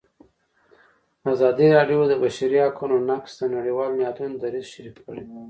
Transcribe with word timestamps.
ازادي 1.31 1.67
راډیو 1.77 2.01
د 2.07 2.09
د 2.11 2.13
بشري 2.23 2.59
حقونو 2.65 2.95
نقض 3.09 3.31
د 3.37 3.41
نړیوالو 3.55 3.97
نهادونو 3.99 4.35
دریځ 4.43 4.65
شریک 4.73 4.95
کړی. 5.05 5.23